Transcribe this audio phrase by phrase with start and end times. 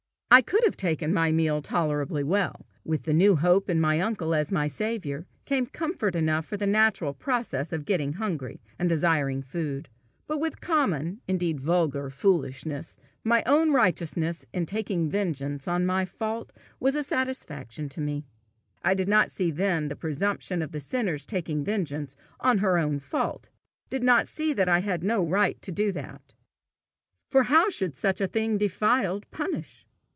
[0.33, 4.33] I could have taken my meal tolerably well: with the new hope in my uncle
[4.33, 9.43] as my saviour, came comfort enough for the natural process of getting hungry, and desiring
[9.43, 9.89] food;
[10.27, 16.53] but with common, indeed vulgar foolishness, my own righteousness in taking vengeance on my fault
[16.79, 18.23] was a satisfaction to me.
[18.81, 22.99] I did not then see the presumption of the sinner's taking vengeance on her own
[23.01, 23.49] fault,
[23.89, 26.33] did not see that I had no right to do that.
[27.29, 29.85] For how should a thing defiled punish?